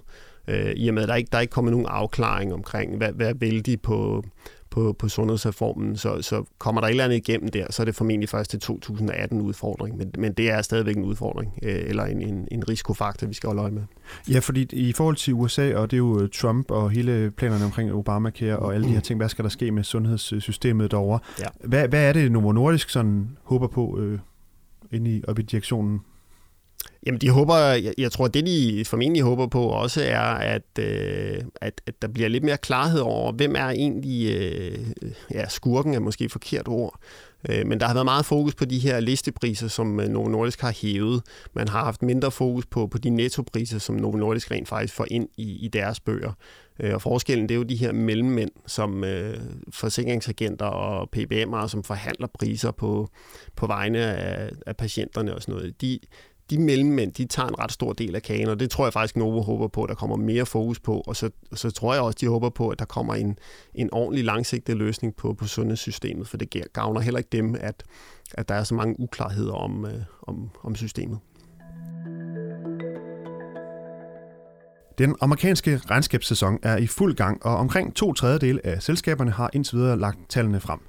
øh, 0.48 0.74
i 0.76 0.88
og 0.88 0.94
med, 0.94 1.04
at 1.04 1.10
der 1.10 1.16
ikke 1.16 1.30
der 1.32 1.38
er 1.38 1.42
ikke 1.42 1.52
kommet 1.52 1.72
nogen 1.72 1.88
afklaring 1.90 2.54
omkring, 2.54 2.98
hvad, 2.98 3.12
hvad 3.12 3.34
vil 3.34 3.66
de 3.66 3.78
på, 3.78 4.24
på, 4.70 4.96
på 5.00 5.10
sundhedsreformen, 5.10 5.98
så, 5.98 6.22
så 6.22 6.44
kommer 6.58 6.82
der 6.82 6.88
et 6.88 6.92
eller 6.92 7.04
andet 7.04 7.18
igennem 7.18 7.50
der, 7.50 7.66
så 7.70 7.84
er 7.84 7.86
det 7.86 7.96
formentlig 7.96 8.30
først 8.30 8.50
til 8.52 8.60
2018 8.60 9.42
udfordring, 9.42 9.98
men, 9.98 10.12
men 10.18 10.34
det 10.34 10.52
er 10.52 10.62
stadigvæk 10.62 10.96
en 10.98 11.04
udfordring, 11.04 11.60
øh, 11.64 11.84
eller 11.88 12.06
en, 12.06 12.22
en, 12.22 12.48
en 12.52 12.70
risikofaktor, 12.70 13.28
vi 13.28 13.34
skal 13.34 13.48
holde 13.48 13.62
øje 13.62 13.72
med. 13.72 13.84
Ja, 14.30 14.40
fordi 14.40 14.68
i 14.72 14.94
forhold 14.94 15.16
til 15.16 15.34
USA, 15.34 15.76
og 15.76 15.92
det 15.92 15.98
er 15.98 16.00
jo 16.00 16.22
øh, 16.22 16.30
Trump 16.30 16.72
og 16.72 16.90
hele 16.90 17.32
planerne 17.32 17.66
omkring 17.66 17.94
Obamacare 17.94 18.58
og 18.58 18.74
alle 18.74 18.88
de 18.88 18.94
her 18.94 19.02
ting, 19.02 19.20
hvad 19.20 19.30
skal 19.30 19.44
der 19.44 19.50
ske 19.50 19.72
med 19.72 19.84
sundhedssystemet 19.84 20.92
derovre? 20.92 21.20
Ja. 21.40 21.46
Hvad, 21.64 21.88
hvad 21.88 22.10
er 22.10 22.14
det, 22.14 22.32
Novo 22.32 22.52
Nordisk 22.52 22.90
sådan 22.90 23.38
håber 23.44 23.68
på 23.68 24.00
øh, 24.00 24.20
inde 24.92 25.12
i, 25.12 25.24
op 25.28 25.40
i 25.40 25.42
direktionen? 25.42 26.00
Jamen, 27.06 27.22
de 27.22 27.30
håber, 27.30 27.56
jeg, 27.56 27.94
jeg 27.98 28.12
tror, 28.12 28.28
det 28.28 28.46
de 28.46 28.86
formentlig 28.86 29.24
håber 29.24 29.48
på 29.48 29.64
også 29.64 30.04
er, 30.04 30.22
at, 30.22 30.80
øh, 30.80 31.42
at, 31.62 31.82
at 31.88 32.02
der 32.02 32.08
bliver 32.08 32.30
lidt 32.30 32.44
mere 32.44 32.58
klarhed 32.58 33.00
over, 33.00 33.32
hvem 33.32 33.56
er 33.56 33.70
egentlig, 33.70 34.36
øh, 34.36 34.80
ja, 35.32 35.48
skurken 35.48 35.94
er 35.94 36.00
måske 36.00 36.26
et 36.26 36.32
forkert 36.32 36.68
ord, 36.68 37.00
øh, 37.50 37.68
men 37.68 37.80
der 37.80 37.86
har 37.88 37.94
været 37.94 38.06
meget 38.06 38.26
fokus 38.26 38.56
på 38.56 38.66
de 38.66 38.80
her 38.80 39.00
listepriser, 39.00 39.68
som 39.68 40.00
øh, 40.00 40.08
Novo 40.08 40.28
Nordisk 40.28 40.62
har 40.62 40.74
hævet. 40.82 41.22
Man 41.54 41.68
har 41.68 41.84
haft 41.84 42.02
mindre 42.02 42.32
fokus 42.32 42.66
på, 42.66 42.88
på 42.88 42.98
de 42.98 43.10
nettopriser, 43.10 43.80
som 43.80 43.96
Novo 43.96 44.18
Nordisk 44.18 44.52
rent 44.52 44.68
faktisk 44.68 44.94
får 44.94 45.06
ind 45.12 45.28
i, 45.38 45.66
i 45.66 45.68
deres 45.68 46.00
bøger. 46.00 46.32
Øh, 46.80 46.94
og 46.94 47.02
forskellen 47.02 47.50
det 47.50 47.56
er 47.56 47.58
jo 47.58 47.64
de 47.64 47.76
her 47.76 47.92
mellemmænd, 47.92 48.52
som 48.68 49.04
øh, 49.04 49.38
forsikringsagenter 49.72 50.66
og 50.66 51.10
PBM'ere, 51.16 51.68
som 51.68 51.84
forhandler 51.84 52.28
priser 52.40 52.72
på, 52.72 53.10
på 53.56 53.68
vegne 53.68 54.00
af, 54.00 54.52
af 54.66 54.78
patienterne 54.78 55.36
og 55.36 55.42
sådan 55.42 55.56
noget. 55.56 55.82
De, 55.82 56.00
de 56.50 56.62
mellemmænd, 56.62 57.12
de 57.14 57.26
tager 57.26 57.48
en 57.48 57.60
ret 57.60 57.72
stor 57.72 57.94
del 57.94 58.16
af 58.16 58.22
kagen, 58.22 58.48
og 58.48 58.60
det 58.60 58.70
tror 58.70 58.86
jeg 58.86 58.94
faktisk, 58.94 59.16
Novo 59.16 59.42
håber 59.42 59.68
på, 59.68 59.84
at 59.84 59.90
der 59.90 59.96
kommer 59.96 60.16
mere 60.16 60.46
fokus 60.46 60.80
på, 60.80 61.04
og 61.08 61.16
så, 61.16 61.30
så 61.54 61.72
tror 61.72 61.94
jeg 61.94 62.04
også, 62.04 62.18
de 62.22 62.28
håber 62.28 62.50
på, 62.50 62.70
at 62.70 62.80
der 62.80 62.86
kommer 62.86 63.16
en, 63.16 63.38
en 63.76 63.90
ordentlig 63.94 64.26
langsigtet 64.26 64.78
løsning 64.78 65.16
på, 65.16 65.34
på 65.34 65.48
sundhedssystemet, 65.48 66.28
for 66.28 66.38
det 66.38 66.74
gavner 66.74 67.02
heller 67.02 67.18
ikke 67.18 67.30
dem, 67.32 67.56
at, 67.60 67.84
at 68.34 68.50
der 68.50 68.56
er 68.56 68.64
så 68.64 68.76
mange 68.76 69.00
uklarheder 69.00 69.54
om, 69.54 69.86
øh, 69.86 70.02
om, 70.22 70.50
om 70.64 70.76
systemet. 70.76 71.20
Den 74.98 75.16
amerikanske 75.22 75.82
regnskabssæson 75.90 76.60
er 76.64 76.78
i 76.78 76.88
fuld 76.88 77.16
gang, 77.16 77.46
og 77.46 77.56
omkring 77.56 77.96
to 77.96 78.14
tredjedel 78.14 78.60
af 78.64 78.84
selskaberne 78.84 79.32
har 79.32 79.50
indtil 79.54 79.78
videre 79.78 80.00
lagt 80.00 80.20
tallene 80.30 80.60
frem. 80.60 80.80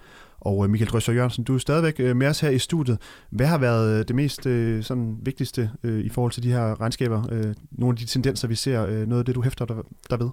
Og 0.41 0.65
øh, 0.65 0.71
Michael 0.71 0.91
Drøsser 0.91 1.13
Jørgensen, 1.13 1.45
du 1.45 1.55
er 1.55 1.59
stadigvæk 1.59 1.95
øh, 1.99 2.17
med 2.17 2.27
os 2.27 2.41
her 2.41 2.51
i 2.51 2.59
studiet. 2.59 2.99
Hvad 3.31 3.47
har 3.47 3.59
været 3.59 3.99
øh, 3.99 4.09
det 4.09 4.17
mest 4.17 4.43
sådan, 4.87 5.17
vigtigste 5.23 5.71
i 5.85 6.09
forhold 6.09 6.33
til 6.33 6.43
de 6.43 6.53
her 6.53 6.81
regnskaber? 6.81 7.53
Nogle 7.71 7.95
af 7.95 7.97
de 7.97 8.07
tendenser, 8.07 8.49
vi 8.49 8.55
ser, 8.55 9.07
noget 9.07 9.19
af 9.19 9.25
det, 9.25 9.35
du 9.35 9.43
hæfter 9.43 9.65
der 10.11 10.17
ved? 10.17 10.31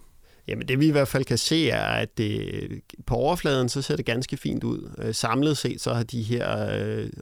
Jamen 0.48 0.68
det 0.68 0.80
vi 0.80 0.88
i 0.88 0.92
hvert 0.92 1.08
fald 1.08 1.26
kan 1.26 1.38
se 1.38 1.70
er, 1.70 1.84
at 1.84 2.18
det, 2.18 2.70
på 3.06 3.16
overfladen 3.16 3.70
så 3.70 3.82
ser 3.82 3.96
det 3.96 4.06
ganske 4.06 4.38
fint 4.38 4.64
ud. 4.64 5.12
Samlet 5.14 5.58
set 5.58 5.82
så 5.82 5.94
har 5.94 6.04
de 6.04 6.22
her 6.22 6.48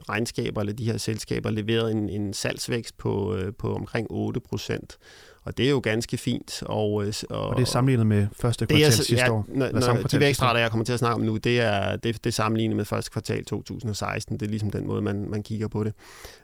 regnskaber 0.08 0.60
eller 0.60 0.72
de 0.72 0.84
her 0.84 0.96
selskaber 0.96 1.50
leveret 1.50 1.92
en, 1.92 2.08
en 2.08 2.32
salgsvækst 2.32 2.98
på, 2.98 3.38
på 3.58 3.74
omkring 3.74 4.06
8 4.10 4.40
procent. 4.40 4.98
Og 5.46 5.58
det 5.58 5.66
er 5.66 5.70
jo 5.70 5.80
ganske 5.82 6.16
fint. 6.16 6.62
Og, 6.62 7.06
øh, 7.06 7.12
og, 7.30 7.48
og 7.48 7.56
det 7.56 7.62
er 7.62 7.66
sammenlignet 7.66 8.06
med 8.06 8.26
første 8.32 8.66
kvartal 8.66 8.92
sidste 8.92 9.14
ja, 9.14 9.32
år? 9.32 9.44
Når, 9.48 9.70
når 9.72 10.02
de 10.02 10.20
vækstrater, 10.20 10.60
jeg 10.60 10.70
kommer 10.70 10.84
til 10.84 10.92
at 10.92 10.98
snakke 10.98 11.14
om 11.14 11.20
nu, 11.20 11.36
det 11.36 11.60
er, 11.60 11.96
det, 11.96 12.24
det 12.24 12.26
er 12.26 12.32
sammenlignet 12.32 12.76
med 12.76 12.84
første 12.84 13.10
kvartal 13.10 13.44
2016. 13.44 14.40
Det 14.40 14.46
er 14.46 14.50
ligesom 14.50 14.70
den 14.70 14.86
måde, 14.86 15.02
man, 15.02 15.30
man 15.30 15.42
kigger 15.42 15.68
på 15.68 15.84
det. 15.84 15.92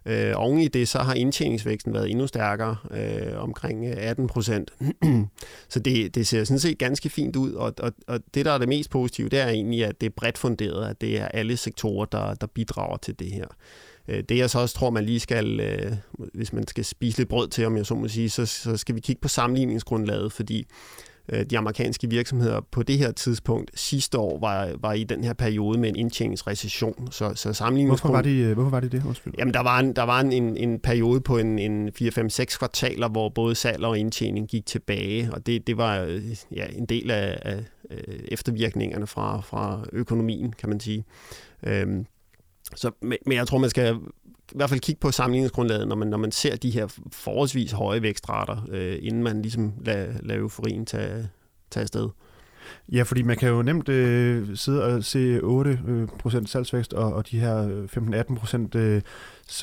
Øh, 0.07 0.33
oven 0.37 0.59
i 0.59 0.69
det, 0.69 0.89
så 0.89 0.99
har 0.99 1.15
indtjeningsvæksten 1.15 1.95
været 1.95 2.11
endnu 2.11 2.27
stærkere, 2.27 2.77
øh, 2.91 3.43
omkring 3.43 3.87
18 3.87 4.27
procent. 4.27 4.71
så 5.69 5.81
det, 5.81 6.15
det 6.15 6.27
ser 6.27 6.45
sådan 6.45 6.59
set 6.59 6.79
ganske 6.79 7.09
fint 7.09 7.37
ud, 7.37 7.53
og, 7.53 7.75
og, 7.79 7.93
og 8.07 8.21
det, 8.35 8.45
der 8.45 8.53
er 8.53 8.59
det 8.59 8.69
mest 8.69 8.91
positive, 8.91 9.29
det 9.29 9.41
er 9.41 9.49
egentlig, 9.49 9.85
at 9.85 10.01
det 10.01 10.07
er 10.07 10.11
bredt 10.17 10.39
funderet, 10.39 10.91
at 10.91 11.01
det 11.01 11.21
er 11.21 11.29
alle 11.29 11.57
sektorer, 11.57 12.05
der, 12.05 12.35
der 12.35 12.47
bidrager 12.47 12.97
til 12.97 13.19
det 13.19 13.33
her. 13.33 13.47
Øh, 14.09 14.23
det 14.29 14.39
jeg 14.39 14.51
så 14.51 14.59
også 14.59 14.75
tror, 14.75 14.91
man 14.91 15.05
lige 15.05 15.21
skal, 15.21 15.61
øh, 15.61 15.93
hvis 16.35 16.53
man 16.53 16.67
skal 16.67 16.85
spise 16.85 17.19
lidt 17.19 17.29
brød 17.29 17.49
til, 17.49 17.67
om 17.67 17.77
jeg 17.77 17.87
så 17.87 17.95
må 17.95 18.09
sige, 18.09 18.31
så, 18.31 18.47
så 18.47 18.77
skal 18.77 18.95
vi 18.95 19.01
kigge 19.01 19.21
på 19.21 19.29
sammenligningsgrundlaget, 19.29 20.33
fordi 20.33 20.67
øh, 21.29 21.45
de 21.45 21.59
amerikanske 21.59 22.11
virksomheder 22.11 22.61
på 22.71 22.83
det 22.83 22.99
her 22.99 23.13
tidspunkt 23.13 23.71
sidste 23.75 24.19
år 24.19 24.39
var, 24.39 24.71
var 24.81 24.93
i 24.93 25.05
den 25.05 25.25
her 25.25 25.33
periode 25.33 25.81
med 25.81 25.89
en 25.89 25.97
indtjeningsrecession. 25.97 27.09
Så, 27.11 27.33
så 27.35 27.71
hvorfor, 27.87 28.13
var 28.13 28.23
de, 28.23 28.55
hvorfor 28.55 28.71
var 28.71 28.81
de 28.81 28.89
det? 28.89 29.03
Undskyld. 29.07 29.35
Jamen, 29.39 29.55
der 29.55 29.61
var 29.61 29.79
en, 29.79 29.97
der 29.97 30.03
var 30.03 30.21
en, 30.21 30.33
en, 30.33 30.57
en 30.57 30.81
periode 30.81 31.21
på 31.21 31.39
en, 31.39 31.59
en 31.59 31.89
4-5-6 31.89 32.59
kvartaler, 32.59 33.09
hvor 33.09 33.29
både 33.29 33.55
salg 33.55 33.85
og 33.85 33.99
indtjening 33.99 34.49
gik 34.49 34.67
tilbage, 34.67 35.33
og 35.33 35.47
det, 35.47 35.67
det 35.67 35.77
var 35.77 36.21
ja, 36.53 36.67
en 36.73 36.87
del 36.87 37.11
af, 37.11 37.39
af 37.43 37.65
eftervirkningerne 38.25 39.07
fra, 39.07 39.41
fra 39.41 39.85
økonomien, 39.93 40.53
kan 40.53 40.69
man 40.69 40.81
sige. 40.81 41.05
Øhm, 41.63 42.07
så, 42.75 42.91
men 43.01 43.33
jeg 43.33 43.47
tror, 43.47 43.59
man 43.59 43.71
skal 43.71 43.97
i 44.53 44.57
hvert 44.57 44.69
fald 44.69 44.81
kigge 44.81 45.01
på 45.01 45.11
sammenligningsgrundlaget, 45.11 45.89
når 45.89 45.97
man, 45.97 46.09
når 46.09 46.19
man 46.19 46.33
ser 46.33 46.57
de 46.57 46.71
her 46.71 46.87
forholdsvis 47.13 47.73
høje 47.73 48.03
vækstrater, 48.03 48.67
øh, 48.71 48.99
inden 49.03 49.23
man 49.23 49.43
ligesom 49.43 49.73
lader, 49.85 50.13
lader 50.23 50.41
euforien 50.41 50.87
tage, 50.87 51.29
tage 51.71 51.83
afsted. 51.83 52.09
Ja, 52.93 53.03
fordi 53.03 53.23
man 53.23 53.37
kan 53.37 53.49
jo 53.49 53.63
nemt 53.63 53.89
øh, 53.89 54.57
sidde 54.57 54.85
og 54.85 55.05
se 55.05 55.39
8% 55.39 56.37
øh, 56.37 56.47
salgsvækst 56.47 56.93
og, 56.93 57.15
og 57.15 57.31
de 57.31 57.41
her 57.41 57.87
15-18% 58.75 58.79
øh, 58.79 59.03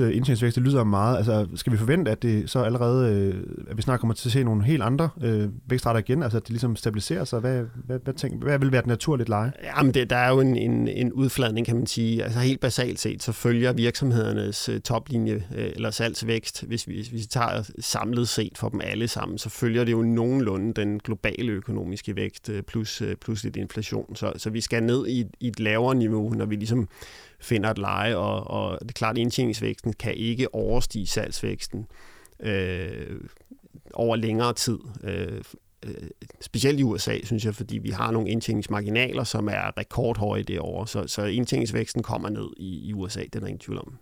Øh, 0.01 0.15
indtjeningsvækst, 0.15 0.55
det 0.55 0.63
lyder 0.63 0.83
meget. 0.83 1.17
Altså, 1.17 1.48
skal 1.55 1.74
vi 1.74 1.77
forvente, 1.77 2.12
at 2.12 2.21
det 2.24 2.50
så 2.50 2.59
allerede, 2.59 3.13
øh, 3.13 3.43
at 3.69 3.77
vi 3.77 3.81
snart 3.81 4.00
kommer 4.00 4.13
til 4.13 4.29
at 4.29 4.33
se 4.33 4.43
nogle 4.43 4.63
helt 4.63 4.83
andre 4.83 5.09
øh, 5.21 5.50
vækstrater 5.67 6.00
igen, 6.00 6.24
altså 6.24 6.38
at 6.38 6.43
det 6.43 6.50
ligesom 6.50 6.75
stabiliserer 6.75 7.24
sig? 7.24 7.39
Hvad, 7.39 7.63
hvad, 7.86 8.00
hvad, 8.03 8.13
tænk, 8.13 8.43
hvad 8.43 8.59
vil 8.59 8.71
være 8.71 8.79
et 8.79 8.88
naturligt 8.88 9.29
leje? 9.29 9.51
Jamen, 9.63 9.93
det, 9.93 10.09
der 10.09 10.15
er 10.15 10.29
jo 10.29 10.39
en, 10.39 10.55
en, 10.55 10.88
en 10.88 11.13
udfladning, 11.13 11.65
kan 11.65 11.75
man 11.75 11.88
sige. 11.88 12.24
Altså 12.24 12.39
helt 12.39 12.59
basalt 12.59 13.00
set, 13.00 13.24
så 13.24 13.31
følger 13.31 13.74
virksomhedernes 13.74 14.69
øh, 14.69 14.81
toplinje 14.81 15.33
øh, 15.55 15.71
eller 15.75 15.91
salgsvækst, 15.91 16.63
hvis 16.63 16.88
vi, 16.88 16.93
hvis 16.93 17.12
vi 17.12 17.19
tager 17.19 17.71
samlet 17.79 18.27
set 18.27 18.57
for 18.57 18.69
dem 18.69 18.81
alle 18.83 19.07
sammen, 19.07 19.38
så 19.38 19.50
følger 19.50 19.83
det 19.83 19.91
jo 19.91 20.01
nogenlunde 20.01 20.74
den 20.74 21.00
globale 21.00 21.51
økonomiske 21.51 22.15
vækst 22.15 22.50
øh, 22.50 22.63
plus, 22.63 23.01
øh, 23.01 23.15
plus 23.15 23.43
lidt 23.43 23.55
inflation. 23.55 24.15
Så, 24.15 24.33
så 24.38 24.50
vi 24.50 24.62
skal 24.62 24.83
ned 24.83 25.07
i, 25.07 25.25
i 25.39 25.48
et 25.48 25.59
lavere 25.59 25.95
niveau, 25.95 26.29
når 26.29 26.45
vi 26.45 26.55
ligesom 26.55 26.88
finder 27.41 27.69
et 27.69 27.77
leje, 27.77 28.15
og, 28.15 28.48
og 28.48 28.79
det 28.81 28.89
er 28.89 28.93
klart, 28.93 29.17
at 29.17 29.22
indtjeningsvæksten 29.22 29.93
kan 29.93 30.13
ikke 30.13 30.55
overstige 30.55 31.08
salgsvæksten 31.08 31.86
øh, 32.39 33.19
over 33.93 34.15
længere 34.15 34.53
tid. 34.53 34.79
Øh, 35.03 35.41
øh 35.86 36.10
specielt 36.41 36.79
i 36.79 36.84
USA, 36.84 37.17
synes 37.24 37.46
jeg, 37.46 37.55
fordi 37.55 37.77
vi 37.77 37.89
har 37.89 38.12
nogle 38.12 38.29
indtjeningsmarginaler, 38.29 39.24
som 39.24 39.48
er 39.48 39.77
rekordhøje 39.77 40.43
derovre, 40.43 40.88
så, 40.88 41.08
så 41.08 41.24
indtjeningsvæksten 41.24 42.03
kommer 42.03 42.29
ned 42.29 42.50
i, 42.58 42.88
i 42.89 42.93
USA, 42.93 43.24
den 43.34 43.43
er 43.43 43.48
ingen 43.48 43.60
tvivl 43.60 43.79
om. 43.79 43.98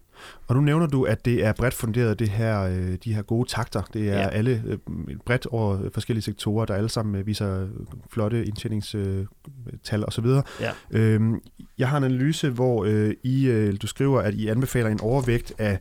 Og 0.47 0.55
nu 0.55 0.61
nævner 0.61 0.87
du, 0.87 1.03
at 1.03 1.25
det 1.25 1.45
er 1.45 1.53
bredt 1.53 1.73
funderet, 1.73 2.19
det 2.19 2.29
her, 2.29 2.61
øh, 2.61 2.97
de 3.03 3.13
her 3.13 3.21
gode 3.21 3.49
takter. 3.49 3.81
Det 3.93 4.09
er 4.09 4.19
ja. 4.19 4.27
alle 4.27 4.63
øh, 4.65 4.77
bredt 5.25 5.45
over 5.45 5.89
forskellige 5.93 6.23
sektorer, 6.23 6.65
der 6.65 6.73
alle 6.73 6.89
sammen 6.89 7.15
øh, 7.15 7.27
viser 7.27 7.67
flotte 8.11 8.45
indtjeningstal 8.45 10.05
osv. 10.07 10.25
Ja. 10.61 10.71
Øhm, 10.91 11.41
jeg 11.77 11.89
har 11.89 11.97
en 11.97 12.03
analyse, 12.03 12.49
hvor 12.49 12.85
I, 13.23 13.71
du 13.81 13.87
skriver, 13.87 14.21
at 14.21 14.33
I 14.33 14.47
anbefaler 14.47 14.89
en 14.89 15.01
overvægt 15.01 15.53
af 15.57 15.79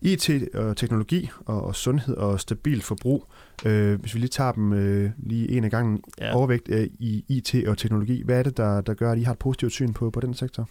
IT 0.00 0.30
og 0.54 0.76
teknologi 0.76 1.30
og 1.46 1.74
sundhed 1.74 2.16
og 2.16 2.40
stabil 2.40 2.82
forbrug. 2.82 3.26
Hvis 3.62 4.14
vi 4.14 4.18
lige 4.18 4.28
tager 4.28 4.52
dem 4.52 4.70
lige 5.18 5.50
en 5.50 5.64
af 5.64 5.70
gangen. 5.70 6.00
Ja. 6.20 6.36
Overvægt 6.36 6.68
i 6.98 7.24
IT 7.28 7.68
og 7.68 7.78
teknologi. 7.78 8.22
Hvad 8.24 8.38
er 8.38 8.42
det, 8.42 8.56
der, 8.56 8.80
der 8.80 8.94
gør, 8.94 9.12
at 9.12 9.18
I 9.18 9.22
har 9.22 9.32
et 9.32 9.38
positivt 9.38 9.72
syn 9.72 9.92
på, 9.92 10.10
på 10.10 10.20
den 10.20 10.34
sektor? 10.34 10.68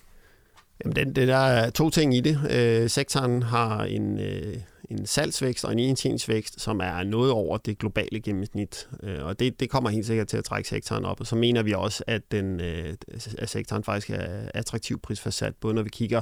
Jamen, 0.83 0.95
det, 0.95 1.15
det, 1.15 1.27
der 1.27 1.35
er 1.35 1.69
to 1.69 1.89
ting 1.89 2.15
i 2.15 2.21
det. 2.21 2.39
Øh, 2.51 2.89
sektoren 2.89 3.43
har 3.43 3.83
en, 3.83 4.19
øh, 4.19 4.57
en 4.89 5.05
salgsvækst 5.05 5.65
og 5.65 5.71
en 5.71 5.79
indtjeningsvækst, 5.79 6.61
som 6.61 6.79
er 6.79 7.03
noget 7.03 7.31
over 7.31 7.57
det 7.57 7.77
globale 7.77 8.21
gennemsnit. 8.21 8.89
Øh, 9.03 9.25
og 9.25 9.39
det, 9.39 9.59
det 9.59 9.69
kommer 9.69 9.89
helt 9.89 10.05
sikkert 10.05 10.27
til 10.27 10.37
at 10.37 10.43
trække 10.43 10.69
sektoren 10.69 11.05
op. 11.05 11.19
Og 11.19 11.27
så 11.27 11.35
mener 11.35 11.63
vi 11.63 11.73
også, 11.73 12.03
at, 12.07 12.21
den, 12.31 12.59
øh, 12.59 12.93
at 13.37 13.49
sektoren 13.49 13.83
faktisk 13.83 14.09
er 14.09 14.49
attraktiv 14.53 14.99
prisfastsat, 14.99 15.55
både 15.55 15.73
når 15.73 15.83
vi 15.83 15.89
kigger 15.89 16.21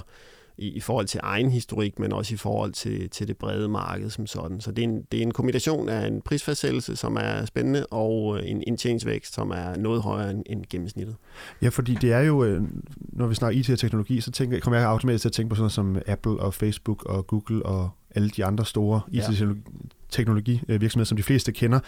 i, 0.57 0.67
i 0.67 0.79
forhold 0.79 1.05
til 1.05 1.19
egen 1.23 1.51
historik, 1.51 1.99
men 1.99 2.13
også 2.13 2.33
i 2.33 2.37
forhold 2.37 2.71
til, 2.71 3.09
til 3.09 3.27
det 3.27 3.37
brede 3.37 3.67
marked 3.67 4.09
som 4.09 4.27
sådan. 4.27 4.61
Så 4.61 4.71
det 4.71 4.83
er, 4.83 4.87
en, 4.87 5.01
det 5.11 5.17
er 5.17 5.23
en 5.23 5.31
kombination 5.31 5.89
af 5.89 6.07
en 6.07 6.21
prisfastsættelse, 6.21 6.95
som 6.95 7.17
er 7.19 7.45
spændende, 7.45 7.85
og 7.85 8.47
en 8.47 8.63
indtjeningsvækst, 8.67 9.33
som 9.33 9.51
er 9.51 9.75
noget 9.77 10.01
højere 10.01 10.31
end, 10.31 10.43
end 10.45 10.63
gennemsnittet. 10.69 11.15
Ja, 11.61 11.69
fordi 11.69 11.95
det 11.95 12.11
er 12.11 12.19
jo, 12.19 12.43
øh, 12.43 12.61
når 12.97 13.27
vi 13.27 13.35
snakker 13.35 13.59
IT 13.59 13.69
og 13.69 13.79
teknologi, 13.79 14.21
så 14.21 14.31
tænker, 14.31 14.59
kommer 14.59 14.79
jeg 14.79 14.87
automatisk 14.87 15.21
til 15.21 15.29
at 15.29 15.33
tænke 15.33 15.49
på 15.49 15.55
sådan 15.55 15.63
noget 15.63 15.71
som 15.71 16.13
Apple 16.13 16.39
og 16.39 16.53
Facebook 16.53 17.03
og 17.05 17.27
Google 17.27 17.65
og 17.65 17.89
alle 18.15 18.29
de 18.29 18.45
andre 18.45 18.65
store 18.65 19.01
IT-teknologivirksomheder, 19.11 21.05
som 21.05 21.17
de 21.17 21.23
fleste 21.23 21.51
kender. 21.51 21.79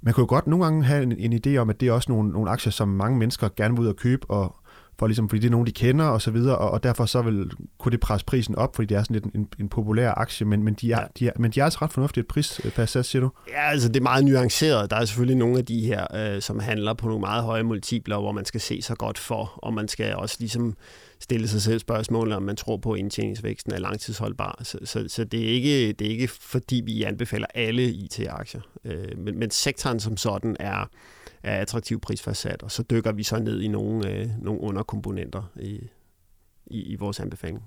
Man 0.00 0.14
kunne 0.14 0.22
jo 0.22 0.28
godt 0.28 0.46
nogle 0.46 0.64
gange 0.64 0.84
have 0.84 1.02
en, 1.02 1.12
en 1.12 1.40
idé 1.46 1.56
om, 1.56 1.70
at 1.70 1.80
det 1.80 1.88
er 1.88 1.92
også 1.92 2.12
nogle, 2.12 2.30
nogle 2.30 2.50
aktier, 2.50 2.72
som 2.72 2.88
mange 2.88 3.18
mennesker 3.18 3.48
gerne 3.56 3.74
vil 3.74 3.82
ud 3.82 3.86
og 3.86 3.96
købe, 3.96 4.30
og 4.30 4.56
for 5.02 5.06
ligesom, 5.06 5.28
fordi 5.28 5.40
det 5.40 5.46
er 5.46 5.50
nogen, 5.50 5.66
de 5.66 5.72
kender 5.72 6.04
og 6.04 6.22
så 6.22 6.30
videre, 6.30 6.58
og, 6.58 6.70
og 6.70 6.82
derfor 6.82 7.06
så 7.06 7.22
vil, 7.22 7.50
kunne 7.78 7.92
det 7.92 8.00
presse 8.00 8.26
prisen 8.26 8.54
op, 8.54 8.76
fordi 8.76 8.86
det 8.86 8.96
er 8.96 9.02
sådan 9.02 9.14
lidt 9.14 9.24
en, 9.24 9.48
en 9.60 9.68
populær 9.68 10.12
aktie, 10.16 10.46
men, 10.46 10.62
men, 10.62 10.74
de 10.74 10.92
er, 10.92 11.00
ja. 11.00 11.06
de 11.18 11.28
er, 11.28 11.32
men 11.38 11.50
de 11.50 11.60
er 11.60 11.64
altså 11.64 11.78
ret 11.82 11.92
fornuftigt 11.92 12.28
prisfastsat, 12.28 13.06
siger 13.06 13.22
du? 13.22 13.30
Ja, 13.48 13.70
altså 13.70 13.88
det 13.88 13.96
er 13.96 14.02
meget 14.02 14.24
nuanceret. 14.24 14.90
Der 14.90 14.96
er 14.96 15.04
selvfølgelig 15.04 15.36
nogle 15.36 15.58
af 15.58 15.64
de 15.64 15.80
her, 15.80 16.06
øh, 16.14 16.42
som 16.42 16.60
handler 16.60 16.94
på 16.94 17.06
nogle 17.06 17.20
meget 17.20 17.44
høje 17.44 17.62
multipler, 17.62 18.18
hvor 18.18 18.32
man 18.32 18.44
skal 18.44 18.60
se 18.60 18.82
sig 18.82 18.96
godt 18.96 19.18
for, 19.18 19.52
og 19.56 19.74
man 19.74 19.88
skal 19.88 20.14
også 20.14 20.36
ligesom 20.38 20.76
stille 21.22 21.48
sig 21.48 21.62
selv 21.62 21.78
spørgsmålet, 21.78 22.36
om 22.36 22.42
man 22.42 22.56
tror 22.56 22.76
på, 22.76 22.92
at 22.92 22.98
indtjeningsvæksten 22.98 23.72
er 23.72 23.78
langtidsholdbar. 23.78 24.60
Så, 24.62 24.78
så, 24.84 25.04
så 25.08 25.24
det, 25.24 25.40
er 25.40 25.48
ikke, 25.48 25.92
det 25.92 26.06
er 26.06 26.10
ikke 26.10 26.28
fordi, 26.28 26.82
vi 26.84 27.02
anbefaler 27.02 27.46
alle 27.54 27.90
IT-aktier, 27.90 28.60
øh, 28.84 29.18
men, 29.18 29.38
men 29.38 29.50
sektoren 29.50 30.00
som 30.00 30.16
sådan 30.16 30.56
er 30.60 30.90
er 31.42 31.60
attraktiv 31.60 32.00
prisfastsat, 32.00 32.62
og 32.62 32.70
så 32.70 32.82
dykker 32.82 33.12
vi 33.12 33.22
så 33.22 33.38
ned 33.38 33.60
i 33.60 33.68
nogle, 33.68 34.10
øh, 34.10 34.28
nogle 34.38 34.60
underkomponenter 34.60 35.50
i, 35.56 35.80
i, 36.66 36.82
i 36.82 36.96
vores 36.96 37.20
anbefaling. 37.20 37.62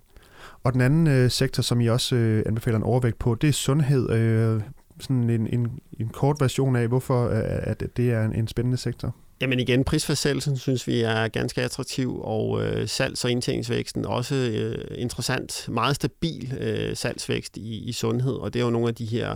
Og 0.63 0.73
den 0.73 0.81
anden 0.81 1.07
øh, 1.07 1.31
sektor, 1.31 1.63
som 1.63 1.81
I 1.81 1.87
også 1.87 2.15
øh, 2.15 2.43
anbefaler 2.45 2.77
en 2.77 2.83
overvægt 2.83 3.19
på, 3.19 3.35
det 3.35 3.47
er 3.47 3.53
sundhed. 3.53 4.09
Øh, 4.09 4.61
sådan 4.99 5.29
en, 5.29 5.47
en, 5.47 5.79
en 5.99 6.09
kort 6.09 6.37
version 6.39 6.75
af, 6.75 6.87
hvorfor 6.87 7.29
øh, 7.29 7.41
at 7.43 7.83
det 7.97 8.11
er 8.11 8.25
en, 8.25 8.35
en 8.35 8.47
spændende 8.47 8.77
sektor. 8.77 9.15
Jamen 9.41 9.59
igen, 9.59 9.83
prisfastsættelsen 9.83 10.57
synes 10.57 10.87
vi 10.87 11.01
er 11.01 11.27
ganske 11.27 11.61
attraktiv, 11.61 12.21
og 12.21 12.63
øh, 12.63 12.87
salgs- 12.87 13.25
og 13.25 13.31
indtjeningsvæksten 13.31 14.05
også 14.05 14.35
øh, 14.35 14.85
interessant. 14.97 15.69
Meget 15.69 15.95
stabil 15.95 16.53
øh, 16.59 16.95
salgsvækst 16.95 17.57
i, 17.57 17.83
i 17.89 17.91
sundhed, 17.91 18.33
og 18.33 18.53
det 18.53 18.59
er 18.59 18.63
jo 18.63 18.71
nogle 18.71 18.87
af 18.87 18.95
de 18.95 19.05
her 19.05 19.35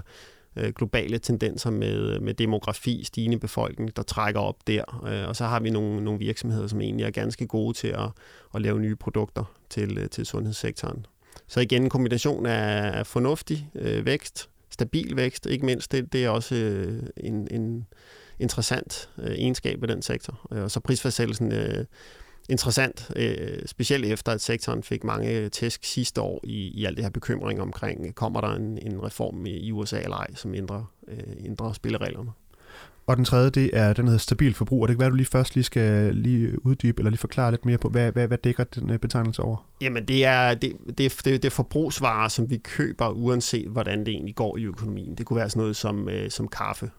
øh, 0.56 0.74
globale 0.74 1.20
tendenser 1.20 1.70
med, 1.70 2.20
med 2.20 2.34
demografi, 2.34 3.04
stigende 3.04 3.40
befolkning, 3.40 3.96
der 3.96 4.04
trækker 4.04 4.42
op 4.42 4.68
der. 4.68 5.06
Øh, 5.08 5.28
og 5.28 5.36
så 5.36 5.46
har 5.46 5.60
vi 5.60 5.70
nogle, 5.70 6.04
nogle 6.04 6.20
virksomheder, 6.20 6.68
som 6.68 6.82
egentlig 6.82 7.06
er 7.06 7.12
ganske 7.12 7.48
gode 7.48 7.78
til 7.78 7.88
at, 7.88 8.10
at 8.56 8.62
lave 8.62 8.80
nye 8.80 8.96
produkter 8.96 9.54
til, 9.70 9.98
øh, 9.98 10.10
til 10.10 10.26
sundhedssektoren. 10.26 11.06
Så 11.48 11.60
igen 11.60 11.84
en 11.84 11.90
kombination 11.90 12.46
af 12.46 13.08
fornuftig 13.08 13.70
øh, 13.76 14.06
vækst, 14.06 14.50
stabil 14.70 15.16
vækst, 15.16 15.46
ikke 15.46 15.66
mindst, 15.66 15.92
det, 15.92 16.14
det 16.14 16.26
er 16.26 16.30
også 16.30 16.56
øh, 16.56 17.04
en, 17.18 17.48
en 17.52 17.88
interessant 18.40 19.10
øh, 19.18 19.32
egenskab 19.32 19.82
ved 19.82 19.88
den 19.88 20.02
sektor. 20.02 20.48
Øh, 20.52 20.64
og 20.64 20.72
så 20.72 20.80
prisfastsættelsen 20.80 21.52
øh, 21.52 21.86
interessant, 22.50 23.12
øh, 23.16 23.66
specielt 23.66 24.06
efter 24.06 24.32
at 24.32 24.42
sektoren 24.42 24.84
fik 24.84 25.04
mange 25.04 25.50
tæsk 25.50 25.84
sidste 25.84 26.22
år 26.22 26.42
i, 26.44 26.68
i 26.68 26.86
alt 26.86 26.98
det 26.98 27.06
her 27.06 27.12
bekymring 27.12 27.62
omkring, 27.62 28.16
kommer 28.16 28.42
der 28.42 28.56
en, 28.56 28.80
en 28.82 29.04
reform 29.04 29.46
i, 29.46 29.50
i 29.50 29.72
USA 29.72 30.00
eller 30.00 30.18
ej, 30.18 30.28
som 30.36 30.56
ændrer, 30.56 30.92
øh, 31.08 31.46
ændrer 31.46 31.74
spillereglerne. 31.74 32.32
Og 33.08 33.18
den 33.18 33.26
tredje, 33.26 33.50
det 33.50 33.70
er, 33.74 33.94
den 33.94 34.06
hedder 34.06 34.20
stabil 34.20 34.54
forbrug, 34.54 34.82
og 34.82 34.88
det 34.88 34.96
kan 34.96 35.02
være, 35.02 35.10
du 35.10 35.16
lige 35.16 35.28
først 35.28 35.56
lige 35.56 35.64
skal 35.64 36.16
lige 36.16 36.66
uddybe, 36.66 37.00
eller 37.00 37.10
lige 37.10 37.20
forklare 37.20 37.52
lidt 37.52 37.66
mere 37.66 37.78
på, 37.78 37.90
hvad, 37.90 38.12
hvad, 38.12 38.28
hvad 38.28 38.38
dækker 38.38 38.64
den 38.64 38.90
øh, 38.90 39.00
betegnelse 39.00 39.42
over? 39.42 39.68
Jamen, 39.82 40.06
det 40.06 40.26
er, 40.26 40.54
det, 40.54 40.74
det, 40.88 40.98
det, 40.98 41.26
det 41.26 41.46
er 41.46 41.50
forbrugsvarer, 41.50 42.28
som 42.28 42.50
vi 42.50 42.58
køber, 42.58 43.10
uanset 43.10 43.68
hvordan 43.68 44.00
det 44.00 44.08
egentlig 44.08 44.36
går 44.36 44.58
i 44.58 44.64
økonomien. 44.64 45.16
Det 45.16 45.26
kunne 45.26 45.38
være 45.38 45.50
sådan 45.50 45.62
noget 45.62 45.76
som, 45.76 46.10
øh, 46.10 46.30
som 46.30 46.48
kaffe, 46.48 46.92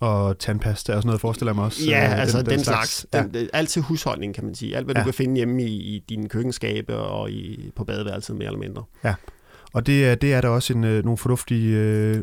og 0.00 0.38
tandpasta 0.38 0.94
og 0.94 1.02
sådan 1.02 1.08
noget, 1.08 1.20
forestiller 1.20 1.50
jeg 1.50 1.56
mig 1.56 1.64
også. 1.64 1.84
Ja, 1.86 2.04
øh, 2.04 2.20
altså 2.20 2.38
den, 2.38 2.46
den, 2.46 2.54
den 2.54 2.64
slags. 2.64 3.06
slags. 3.10 3.28
Den, 3.32 3.42
ja. 3.42 3.46
Alt 3.52 3.68
til 3.68 3.82
husholdning, 3.82 4.34
kan 4.34 4.44
man 4.44 4.54
sige. 4.54 4.76
Alt, 4.76 4.86
hvad 4.86 4.94
ja. 4.94 5.00
du 5.00 5.04
kan 5.04 5.14
finde 5.14 5.36
hjemme 5.36 5.62
i, 5.62 5.96
i 5.96 6.04
dine 6.08 6.28
køkkenskabe 6.28 6.96
og 6.96 7.30
i, 7.30 7.70
på 7.76 7.84
badeværelset, 7.84 8.36
mere 8.36 8.46
eller 8.46 8.58
mindre. 8.58 8.84
Ja, 9.04 9.14
og 9.72 9.86
det 9.86 10.06
er, 10.06 10.14
det 10.14 10.32
er 10.32 10.40
der 10.40 10.48
også 10.48 10.72
en, 10.72 10.84
øh, 10.84 11.04
nogle 11.04 11.18
fornuftige 11.18 11.76
øh, 11.76 12.22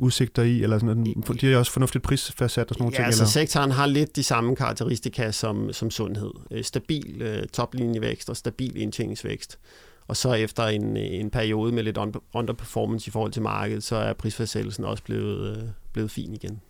udsigter 0.00 0.42
i, 0.42 0.62
eller 0.62 0.78
sådan, 0.78 1.04
de 1.40 1.52
er 1.52 1.58
også 1.58 1.72
fornuftigt 1.72 2.04
prisfastsat 2.04 2.70
og 2.70 2.74
sådan 2.74 2.82
nogle 2.82 2.92
ja, 2.92 2.96
ting? 2.96 3.06
altså 3.06 3.22
eller? 3.22 3.30
sektoren 3.30 3.70
har 3.70 3.86
lidt 3.86 4.16
de 4.16 4.22
samme 4.22 4.56
karakteristika 4.56 5.30
som, 5.30 5.72
som 5.72 5.90
sundhed. 5.90 6.30
Øh, 6.50 6.64
stabil 6.64 7.22
øh, 7.22 7.46
toplinjevækst 7.46 8.30
og 8.30 8.36
stabil 8.36 8.76
indtjeningsvækst. 8.76 9.58
Og 10.06 10.16
så 10.16 10.32
efter 10.32 10.66
en, 10.66 10.96
en 10.96 11.30
periode 11.30 11.72
med 11.72 11.82
lidt 11.82 11.98
underperformance 12.32 13.08
i 13.08 13.10
forhold 13.10 13.32
til 13.32 13.42
markedet, 13.42 13.82
så 13.82 13.96
er 13.96 14.12
prisfastsættelsen 14.12 14.84
også 14.84 15.02
blevet, 15.02 15.56
øh, 15.56 15.62
blevet 15.92 16.10
fin 16.10 16.32
igen. 16.34 16.60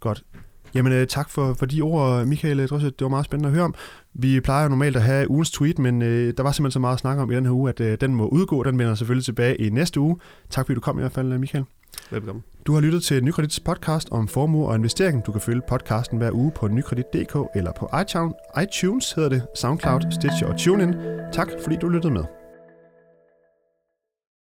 Godt. 0.00 0.22
Jamen 0.74 0.92
øh, 0.92 1.06
tak 1.06 1.30
for, 1.30 1.54
for 1.58 1.66
de 1.66 1.80
ord, 1.80 2.26
Michael 2.26 2.68
Drosset. 2.68 2.98
Det 2.98 3.04
var 3.04 3.08
meget 3.08 3.24
spændende 3.24 3.48
at 3.48 3.54
høre 3.54 3.64
om. 3.64 3.74
Vi 4.14 4.40
plejer 4.40 4.62
jo 4.62 4.68
normalt 4.68 4.96
at 4.96 5.02
have 5.02 5.30
ugens 5.30 5.50
tweet, 5.50 5.78
men 5.78 6.02
øh, 6.02 6.34
der 6.36 6.42
var 6.42 6.52
simpelthen 6.52 6.72
så 6.72 6.78
meget 6.78 6.94
at 6.94 7.00
snakke 7.00 7.22
om 7.22 7.30
i 7.30 7.34
den 7.34 7.44
her 7.44 7.52
uge, 7.52 7.68
at 7.68 7.80
øh, 7.80 7.98
den 8.00 8.14
må 8.14 8.26
udgå. 8.26 8.62
Den 8.62 8.78
vender 8.78 8.94
selvfølgelig 8.94 9.24
tilbage 9.24 9.56
i 9.56 9.70
næste 9.70 10.00
uge. 10.00 10.16
Tak 10.50 10.66
fordi 10.66 10.74
du 10.74 10.80
kom 10.80 10.98
i 10.98 11.00
hvert 11.00 11.12
fald, 11.12 11.38
Michael. 11.38 11.64
Velkommen. 12.10 12.44
Du 12.66 12.74
har 12.74 12.80
lyttet 12.80 13.02
til 13.02 13.24
Nykredits 13.24 13.60
podcast 13.60 14.08
om 14.10 14.28
formue 14.28 14.68
og 14.68 14.74
investering. 14.74 15.26
Du 15.26 15.32
kan 15.32 15.40
følge 15.40 15.62
podcasten 15.68 16.18
hver 16.18 16.30
uge 16.32 16.52
på 16.56 16.68
nykredit.dk 16.68 17.36
eller 17.54 17.72
på 17.72 17.90
iTunes, 18.02 18.34
iTunes 18.62 19.12
hedder 19.12 19.28
det, 19.28 19.42
SoundCloud, 19.54 20.00
Stitcher 20.10 20.48
og 20.48 20.58
TuneIn. 20.58 20.94
Tak 21.32 21.48
fordi 21.64 21.76
du 21.76 21.88
lyttede 21.88 22.12
med. 22.12 22.24